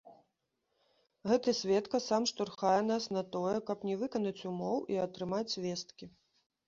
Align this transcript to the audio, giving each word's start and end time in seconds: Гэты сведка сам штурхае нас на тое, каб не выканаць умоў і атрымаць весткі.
Гэты 1.31 1.53
сведка 1.61 1.97
сам 2.07 2.23
штурхае 2.33 2.81
нас 2.91 3.03
на 3.17 3.23
тое, 3.35 3.55
каб 3.71 3.87
не 3.91 3.95
выканаць 4.01 4.45
умоў 4.53 4.77
і 4.95 4.99
атрымаць 5.09 5.51
весткі. 5.67 6.05